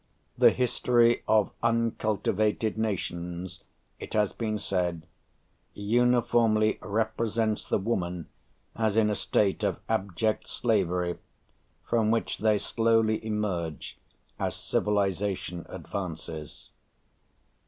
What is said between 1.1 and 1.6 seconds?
of